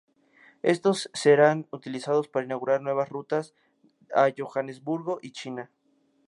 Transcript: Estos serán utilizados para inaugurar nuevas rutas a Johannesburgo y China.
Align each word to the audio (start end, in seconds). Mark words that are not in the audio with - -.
Estos 0.63 1.11
serán 1.13 1.67
utilizados 1.71 2.27
para 2.27 2.45
inaugurar 2.47 2.81
nuevas 2.81 3.09
rutas 3.09 3.53
a 4.15 4.31
Johannesburgo 4.35 5.19
y 5.21 5.29
China. 5.31 5.69